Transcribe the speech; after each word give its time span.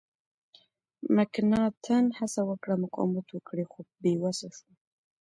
مکناتن 1.15 2.05
هڅه 2.19 2.41
وکړه 2.49 2.75
مقاومت 2.83 3.27
وکړي 3.31 3.65
خو 3.71 3.79
بې 4.01 4.13
وسه 4.23 4.47
شو. 4.57 4.69